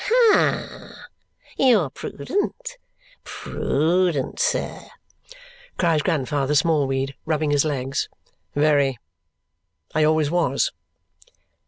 "Ha! 0.03 1.07
You're 1.57 1.91
prudent, 1.91 2.77
prudent, 3.23 4.39
sir!" 4.39 4.79
cries 5.77 6.01
Grandfather 6.01 6.55
Smallweed, 6.55 7.13
rubbing 7.27 7.51
his 7.51 7.65
legs. 7.65 8.09
"Very. 8.55 8.97
I 9.93 10.03
always 10.03 10.31
was." 10.31 10.71